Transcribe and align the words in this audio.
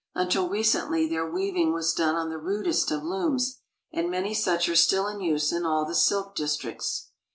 Until 0.15 0.49
recently 0.49 1.07
their 1.07 1.31
weaving 1.31 1.73
was 1.73 1.93
done 1.93 2.15
on 2.15 2.31
the 2.31 2.39
rudest 2.39 2.89
of 2.89 3.03
looms, 3.03 3.59
and 3.93 4.09
many 4.09 4.33
such 4.33 4.67
are 4.67 4.75
still 4.75 5.05
in 5.05 5.21
use 5.21 5.51
in 5.51 5.63
all 5.63 5.85
the 5.85 5.93
silk 5.93 6.33
districts. 6.33 7.11